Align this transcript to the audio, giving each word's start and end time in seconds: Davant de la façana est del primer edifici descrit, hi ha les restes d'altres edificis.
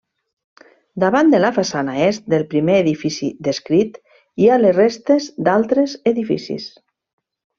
Davant 1.01 1.27
de 1.33 1.41
la 1.43 1.51
façana 1.57 1.97
est 2.05 2.31
del 2.35 2.45
primer 2.53 2.77
edifici 2.85 3.29
descrit, 3.49 4.01
hi 4.45 4.49
ha 4.49 4.57
les 4.63 4.75
restes 4.81 5.27
d'altres 5.49 5.97
edificis. 6.15 6.67